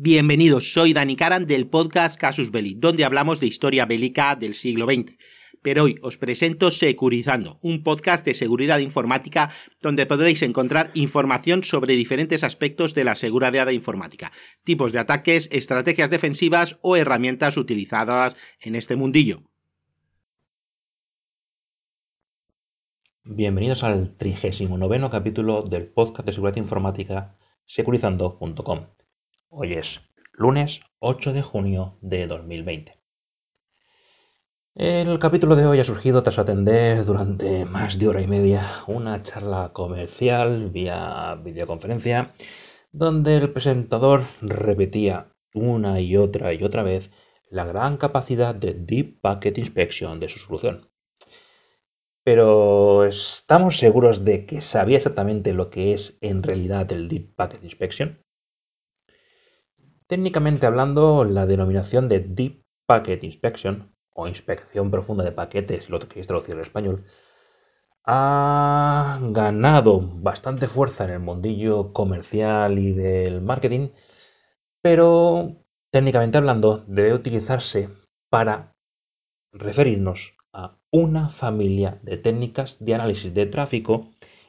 Bienvenidos, 0.00 0.72
soy 0.72 0.92
Dani 0.92 1.16
Karan 1.16 1.44
del 1.44 1.66
podcast 1.66 2.20
Casus 2.20 2.52
Belli, 2.52 2.74
donde 2.74 3.04
hablamos 3.04 3.40
de 3.40 3.48
historia 3.48 3.84
bélica 3.84 4.36
del 4.36 4.54
siglo 4.54 4.86
XX. 4.86 5.18
Pero 5.60 5.82
hoy 5.82 5.96
os 6.02 6.18
presento 6.18 6.70
Securizando, 6.70 7.58
un 7.62 7.82
podcast 7.82 8.24
de 8.24 8.34
seguridad 8.34 8.78
informática 8.78 9.50
donde 9.82 10.06
podréis 10.06 10.42
encontrar 10.42 10.92
información 10.94 11.64
sobre 11.64 11.96
diferentes 11.96 12.44
aspectos 12.44 12.94
de 12.94 13.02
la 13.02 13.16
seguridad 13.16 13.68
informática, 13.70 14.30
tipos 14.62 14.92
de 14.92 15.00
ataques, 15.00 15.48
estrategias 15.50 16.10
defensivas 16.10 16.78
o 16.82 16.94
herramientas 16.94 17.56
utilizadas 17.56 18.36
en 18.60 18.76
este 18.76 18.94
mundillo. 18.94 19.42
Bienvenidos 23.24 23.82
al 23.82 24.16
39 24.16 25.08
capítulo 25.10 25.62
del 25.62 25.88
podcast 25.88 26.24
de 26.24 26.32
seguridad 26.34 26.56
informática 26.56 27.36
securizando.com. 27.66 28.86
Hoy 29.50 29.72
es 29.72 30.02
lunes 30.34 30.82
8 30.98 31.32
de 31.32 31.40
junio 31.40 31.96
de 32.02 32.26
2020. 32.26 32.98
El 34.74 35.18
capítulo 35.18 35.56
de 35.56 35.64
hoy 35.64 35.80
ha 35.80 35.84
surgido 35.84 36.22
tras 36.22 36.38
atender 36.38 37.06
durante 37.06 37.64
más 37.64 37.98
de 37.98 38.08
hora 38.08 38.20
y 38.20 38.26
media 38.26 38.62
una 38.86 39.22
charla 39.22 39.72
comercial 39.72 40.68
vía 40.68 41.34
videoconferencia 41.42 42.34
donde 42.92 43.38
el 43.38 43.50
presentador 43.50 44.24
repetía 44.42 45.34
una 45.54 45.98
y 45.98 46.18
otra 46.18 46.52
y 46.52 46.62
otra 46.62 46.82
vez 46.82 47.10
la 47.48 47.64
gran 47.64 47.96
capacidad 47.96 48.54
de 48.54 48.74
Deep 48.74 49.22
Packet 49.22 49.56
Inspection 49.56 50.20
de 50.20 50.28
su 50.28 50.40
solución. 50.40 50.90
Pero 52.22 53.06
¿estamos 53.06 53.78
seguros 53.78 54.26
de 54.26 54.44
que 54.44 54.60
sabía 54.60 54.98
exactamente 54.98 55.54
lo 55.54 55.70
que 55.70 55.94
es 55.94 56.18
en 56.20 56.42
realidad 56.42 56.92
el 56.92 57.08
Deep 57.08 57.34
Packet 57.34 57.64
Inspection? 57.64 58.27
Técnicamente 60.08 60.66
hablando, 60.66 61.22
la 61.24 61.44
denominación 61.44 62.08
de 62.08 62.20
Deep 62.20 62.64
Packet 62.86 63.22
Inspection, 63.24 63.94
o 64.14 64.26
inspección 64.26 64.90
profunda 64.90 65.22
de 65.22 65.32
paquetes, 65.32 65.90
lo 65.90 65.98
que 65.98 66.08
queréis 66.08 66.26
traducir 66.26 66.54
al 66.54 66.62
español, 66.62 67.04
ha 68.04 69.18
ganado 69.20 70.00
bastante 70.00 70.66
fuerza 70.66 71.04
en 71.04 71.10
el 71.10 71.20
mundillo 71.20 71.92
comercial 71.92 72.78
y 72.78 72.92
del 72.92 73.42
marketing, 73.42 73.90
pero 74.80 75.56
técnicamente 75.90 76.38
hablando 76.38 76.84
debe 76.86 77.12
utilizarse 77.12 77.90
para 78.30 78.74
referirnos 79.52 80.38
una 80.90 81.28
familia 81.28 82.00
de 82.02 82.16
técnicas 82.16 82.82
de 82.82 82.94
análisis 82.94 83.34
de 83.34 83.44
tráfico 83.44 84.08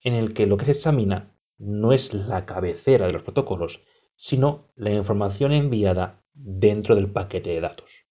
en 0.00 0.14
el 0.14 0.32
que 0.32 0.46
lo 0.46 0.56
que 0.56 0.66
se 0.66 0.70
examina 0.70 1.34
no 1.58 1.92
es 1.92 2.14
la 2.14 2.46
cabecera 2.46 3.08
de 3.08 3.12
los 3.14 3.24
protocolos, 3.24 3.82
sino 4.20 4.70
la 4.76 4.90
información 4.90 5.52
enviada 5.52 6.22
dentro 6.34 6.94
del 6.94 7.10
paquete 7.10 7.50
de 7.50 7.62
datos. 7.62 8.06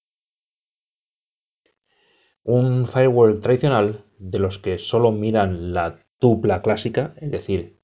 Un 2.41 2.87
firewall 2.87 3.39
tradicional, 3.39 4.05
de 4.17 4.39
los 4.39 4.57
que 4.57 4.79
solo 4.79 5.11
miran 5.11 5.71
la 5.71 6.03
tupla 6.17 6.63
clásica, 6.63 7.13
es 7.17 7.29
decir, 7.29 7.79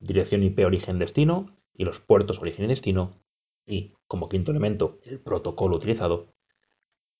dirección 0.00 0.42
IP 0.42 0.58
origen-destino 0.66 1.56
y 1.72 1.84
los 1.84 1.98
puertos 2.00 2.40
origen-destino, 2.40 3.10
y 3.64 3.94
como 4.06 4.28
quinto 4.28 4.50
elemento 4.50 4.98
el 5.04 5.18
protocolo 5.18 5.76
utilizado, 5.76 6.34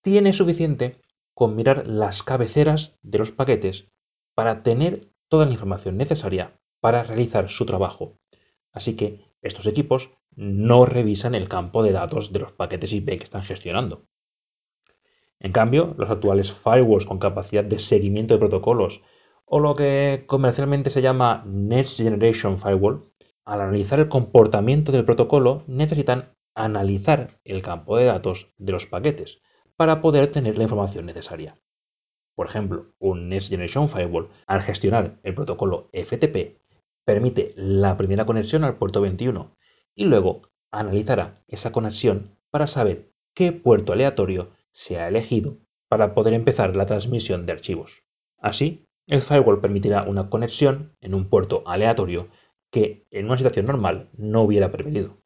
tiene 0.03 0.35
suficiente 0.35 1.01
con 1.33 1.57
mirar 1.57 1.87
las 1.87 2.23
cabeceras 2.23 2.99
de 3.01 3.21
los 3.21 3.33
paquetes 3.33 3.87
para 4.35 4.63
tener 4.63 5.09
toda 5.29 5.47
la 5.47 5.53
información 5.53 5.97
necesaria 5.97 6.61
para 6.79 7.05
realizar 7.05 7.49
su 7.49 7.65
trabajo. 7.65 8.19
Así 8.71 8.97
que 8.97 9.32
estos 9.43 9.67
equipos 9.67 10.11
no 10.35 10.87
revisan 10.87 11.35
el 11.35 11.49
campo 11.49 11.83
de 11.83 11.93
datos 11.93 12.33
de 12.33 12.39
los 12.39 12.53
paquetes 12.53 12.93
IP 12.93 13.07
que 13.19 13.25
están 13.25 13.43
gestionando. 13.43 14.07
En 15.41 15.53
cambio, 15.53 15.95
los 15.99 16.09
actuales 16.09 16.53
firewalls 16.53 17.05
con 17.05 17.19
capacidad 17.19 17.65
de 17.65 17.79
seguimiento 17.79 18.35
de 18.35 18.41
protocolos 18.41 19.03
o 19.45 19.59
lo 19.59 19.75
que 19.75 20.25
comercialmente 20.27 20.89
se 20.89 21.03
llama 21.03 21.43
Next 21.47 21.99
Generation 21.99 22.57
Firewall, 22.57 23.13
al 23.45 23.61
analizar 23.61 23.99
el 23.99 24.09
comportamiento 24.09 24.93
del 24.93 25.05
protocolo 25.05 25.65
necesitan 25.67 26.37
analizar 26.55 27.41
el 27.45 27.61
campo 27.61 27.97
de 27.97 28.05
datos 28.05 28.55
de 28.57 28.73
los 28.73 28.87
paquetes 28.87 29.43
para 29.77 30.01
poder 30.01 30.31
tener 30.31 30.57
la 30.57 30.63
información 30.63 31.07
necesaria. 31.07 31.57
Por 32.35 32.47
ejemplo, 32.47 32.95
un 32.99 33.29
Next 33.29 33.51
Generation 33.51 33.89
Firewall, 33.89 34.31
al 34.47 34.63
gestionar 34.63 35.19
el 35.23 35.35
protocolo 35.35 35.91
FTP, 35.93 36.62
permite 37.05 37.51
la 37.57 37.97
primera 37.97 38.27
conexión 38.27 38.65
al 38.65 38.77
puerto 38.77 39.01
21 39.01 39.57
y 39.95 40.05
luego 40.05 40.43
analizará 40.71 41.43
esa 41.49 41.73
conexión 41.73 42.39
para 42.51 42.67
saber 42.67 43.13
qué 43.35 43.53
puerto 43.53 43.93
aleatorio 43.93 44.53
se 44.73 44.99
ha 44.99 45.09
elegido 45.09 45.59
para 45.89 46.15
poder 46.15 46.35
empezar 46.35 46.77
la 46.77 46.87
transmisión 46.87 47.45
de 47.47 47.53
archivos. 47.53 48.05
Así, 48.39 48.89
el 49.07 49.21
firewall 49.21 49.61
permitirá 49.61 50.05
una 50.05 50.31
conexión 50.31 50.97
en 51.01 51.15
un 51.15 51.29
puerto 51.29 51.63
aleatorio 51.67 52.29
que 52.71 53.07
en 53.11 53.27
una 53.27 53.37
situación 53.37 53.67
normal 53.67 54.11
no 54.17 54.43
hubiera 54.43 54.71
permitido. 54.71 55.23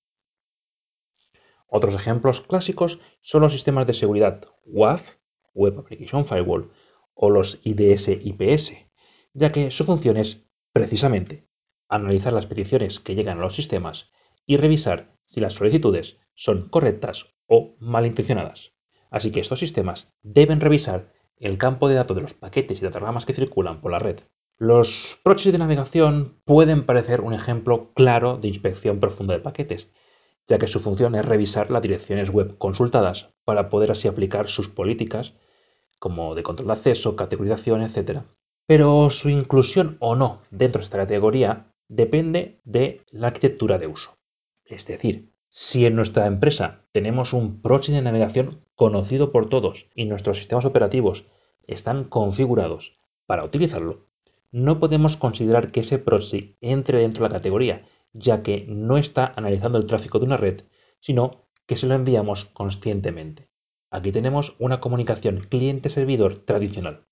Otros 1.68 1.94
ejemplos 1.94 2.40
clásicos 2.40 3.00
son 3.20 3.42
los 3.42 3.52
sistemas 3.52 3.86
de 3.86 3.94
seguridad 3.94 4.44
WAF, 4.64 5.16
Web 5.54 5.78
Application 5.78 6.24
Firewall, 6.24 6.70
o 7.14 7.30
los 7.30 7.60
IDS-IPS, 7.64 8.88
ya 9.32 9.52
que 9.52 9.70
su 9.70 9.84
función 9.84 10.16
es, 10.16 10.46
precisamente, 10.72 11.45
analizar 11.88 12.32
las 12.32 12.46
peticiones 12.46 13.00
que 13.00 13.14
llegan 13.14 13.38
a 13.38 13.42
los 13.42 13.54
sistemas 13.54 14.10
y 14.46 14.56
revisar 14.56 15.16
si 15.24 15.40
las 15.40 15.54
solicitudes 15.54 16.18
son 16.34 16.68
correctas 16.68 17.34
o 17.46 17.76
malintencionadas. 17.80 18.72
Así 19.10 19.30
que 19.30 19.40
estos 19.40 19.58
sistemas 19.58 20.12
deben 20.22 20.60
revisar 20.60 21.12
el 21.38 21.58
campo 21.58 21.88
de 21.88 21.94
datos 21.94 22.16
de 22.16 22.22
los 22.22 22.34
paquetes 22.34 22.80
y 22.80 22.84
datagramas 22.84 23.26
que 23.26 23.34
circulan 23.34 23.80
por 23.80 23.92
la 23.92 23.98
red. 23.98 24.20
Los 24.58 25.20
proxies 25.22 25.52
de 25.52 25.58
navegación 25.58 26.40
pueden 26.44 26.86
parecer 26.86 27.20
un 27.20 27.34
ejemplo 27.34 27.92
claro 27.92 28.38
de 28.38 28.48
inspección 28.48 29.00
profunda 29.00 29.34
de 29.34 29.40
paquetes, 29.40 29.90
ya 30.48 30.58
que 30.58 30.66
su 30.66 30.80
función 30.80 31.14
es 31.14 31.24
revisar 31.24 31.70
las 31.70 31.82
direcciones 31.82 32.30
web 32.30 32.56
consultadas 32.56 33.34
para 33.44 33.68
poder 33.68 33.90
así 33.90 34.08
aplicar 34.08 34.48
sus 34.48 34.68
políticas, 34.68 35.34
como 35.98 36.34
de 36.34 36.42
control 36.42 36.68
de 36.68 36.72
acceso, 36.72 37.16
categorización, 37.16 37.82
etc. 37.82 38.22
Pero 38.66 39.10
su 39.10 39.28
inclusión 39.28 39.96
o 40.00 40.16
no 40.16 40.40
dentro 40.50 40.80
de 40.80 40.84
esta 40.84 40.98
categoría 40.98 41.74
depende 41.88 42.60
de 42.64 43.02
la 43.10 43.28
arquitectura 43.28 43.78
de 43.78 43.86
uso. 43.86 44.16
Es 44.64 44.86
decir, 44.86 45.32
si 45.48 45.86
en 45.86 45.96
nuestra 45.96 46.26
empresa 46.26 46.84
tenemos 46.92 47.32
un 47.32 47.62
proxy 47.62 47.92
de 47.92 48.02
navegación 48.02 48.64
conocido 48.74 49.32
por 49.32 49.48
todos 49.48 49.88
y 49.94 50.04
nuestros 50.04 50.38
sistemas 50.38 50.64
operativos 50.64 51.24
están 51.66 52.04
configurados 52.04 52.98
para 53.26 53.44
utilizarlo, 53.44 54.06
no 54.52 54.78
podemos 54.78 55.16
considerar 55.16 55.70
que 55.70 55.80
ese 55.80 55.98
proxy 55.98 56.56
entre 56.60 57.00
dentro 57.00 57.24
de 57.24 57.30
la 57.30 57.36
categoría, 57.36 57.86
ya 58.12 58.42
que 58.42 58.66
no 58.68 58.98
está 58.98 59.32
analizando 59.36 59.78
el 59.78 59.86
tráfico 59.86 60.18
de 60.18 60.26
una 60.26 60.36
red, 60.36 60.62
sino 61.00 61.46
que 61.66 61.76
se 61.76 61.86
lo 61.86 61.94
enviamos 61.94 62.46
conscientemente. 62.46 63.48
Aquí 63.90 64.12
tenemos 64.12 64.56
una 64.58 64.80
comunicación 64.80 65.46
cliente-servidor 65.48 66.38
tradicional. 66.38 67.06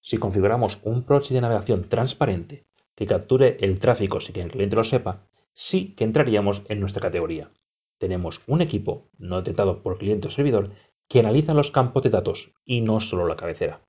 Si 0.00 0.18
configuramos 0.18 0.78
un 0.82 1.04
proxy 1.04 1.34
de 1.34 1.40
navegación 1.40 1.88
transparente 1.88 2.66
capture 3.06 3.56
el 3.60 3.78
tráfico 3.78 4.20
sin 4.20 4.34
que 4.34 4.40
el 4.40 4.50
cliente 4.50 4.76
lo 4.76 4.84
sepa, 4.84 5.26
sí 5.54 5.94
que 5.96 6.04
entraríamos 6.04 6.62
en 6.68 6.80
nuestra 6.80 7.02
categoría. 7.02 7.50
Tenemos 7.98 8.40
un 8.46 8.60
equipo 8.60 9.10
no 9.18 9.38
detectado 9.38 9.82
por 9.82 9.98
cliente 9.98 10.28
o 10.28 10.30
servidor 10.30 10.70
que 11.08 11.20
analiza 11.20 11.54
los 11.54 11.70
campos 11.70 12.02
de 12.02 12.10
datos 12.10 12.52
y 12.64 12.80
no 12.80 13.00
solo 13.00 13.26
la 13.26 13.36
cabecera. 13.36 13.82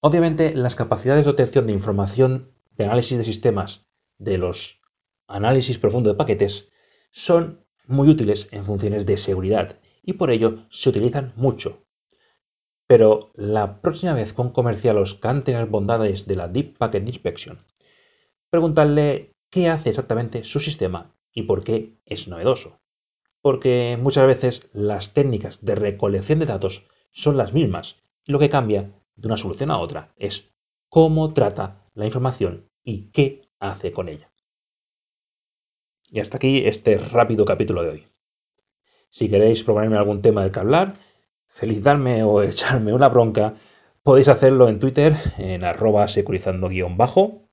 Obviamente, 0.00 0.54
las 0.54 0.74
capacidades 0.74 1.24
de 1.24 1.30
obtención 1.30 1.66
de 1.66 1.72
información 1.72 2.52
de 2.76 2.84
análisis 2.84 3.18
de 3.18 3.24
sistemas 3.24 3.88
de 4.18 4.38
los 4.38 4.80
análisis 5.26 5.78
profundo 5.78 6.10
de 6.10 6.16
paquetes 6.16 6.68
son 7.10 7.64
muy 7.86 8.08
útiles 8.08 8.48
en 8.52 8.64
funciones 8.64 9.06
de 9.06 9.16
seguridad 9.16 9.78
y 10.02 10.14
por 10.14 10.30
ello 10.30 10.66
se 10.70 10.90
utilizan 10.90 11.32
mucho. 11.36 11.84
Pero 12.86 13.32
la 13.34 13.80
próxima 13.80 14.14
vez 14.14 14.32
con 14.32 14.50
comercial 14.50 15.02
canten 15.20 15.56
las 15.56 15.68
bondades 15.68 16.26
de 16.26 16.36
la 16.36 16.48
Deep 16.48 16.78
Packet 16.78 17.06
Inspection, 17.06 17.58
preguntarle 18.50 19.34
qué 19.50 19.68
hace 19.68 19.90
exactamente 19.90 20.44
su 20.44 20.60
sistema 20.60 21.14
y 21.32 21.42
por 21.42 21.64
qué 21.64 21.98
es 22.04 22.28
novedoso. 22.28 22.80
Porque 23.40 23.98
muchas 24.00 24.26
veces 24.26 24.68
las 24.72 25.14
técnicas 25.14 25.64
de 25.64 25.74
recolección 25.74 26.38
de 26.38 26.46
datos 26.46 26.86
son 27.12 27.36
las 27.36 27.52
mismas 27.52 27.96
lo 28.28 28.38
que 28.38 28.50
cambia 28.50 28.92
de 29.16 29.26
una 29.26 29.38
solución 29.38 29.70
a 29.70 29.78
otra 29.78 30.12
es 30.16 30.52
cómo 30.90 31.32
trata 31.32 31.86
la 31.94 32.04
información 32.04 32.68
y 32.84 33.10
qué 33.10 33.42
hace 33.58 33.90
con 33.90 34.08
ella. 34.08 34.30
Y 36.10 36.20
hasta 36.20 36.36
aquí 36.36 36.66
este 36.66 36.98
rápido 36.98 37.46
capítulo 37.46 37.82
de 37.82 37.88
hoy. 37.88 38.06
Si 39.08 39.30
queréis 39.30 39.64
proponerme 39.64 39.96
algún 39.96 40.20
tema 40.20 40.42
del 40.42 40.52
que 40.52 40.60
hablar, 40.60 40.94
felicitarme 41.46 42.22
o 42.22 42.42
echarme 42.42 42.92
una 42.92 43.08
bronca, 43.08 43.54
podéis 44.02 44.28
hacerlo 44.28 44.68
en 44.68 44.78
Twitter 44.78 45.16
en 45.38 45.64
arroba 45.64 46.06
securizando-bajo, 46.06 47.47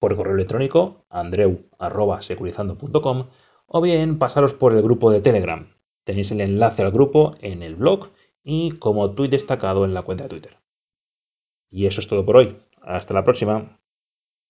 por 0.00 0.16
correo 0.16 0.34
electrónico 0.34 1.04
andreu 1.10 1.68
arroba 1.78 2.22
securizando.com 2.22 3.26
o 3.66 3.80
bien 3.80 4.18
pasaros 4.18 4.54
por 4.54 4.72
el 4.72 4.82
grupo 4.82 5.12
de 5.12 5.20
Telegram. 5.20 5.68
Tenéis 6.02 6.32
el 6.32 6.40
enlace 6.40 6.82
al 6.82 6.90
grupo 6.90 7.34
en 7.40 7.62
el 7.62 7.76
blog 7.76 8.08
y 8.42 8.72
como 8.72 9.12
tweet 9.14 9.28
destacado 9.28 9.84
en 9.84 9.94
la 9.94 10.02
cuenta 10.02 10.24
de 10.24 10.30
Twitter. 10.30 10.56
Y 11.70 11.86
eso 11.86 12.00
es 12.00 12.08
todo 12.08 12.24
por 12.24 12.38
hoy. 12.38 12.56
Hasta 12.82 13.14
la 13.14 13.22
próxima. 13.22 13.79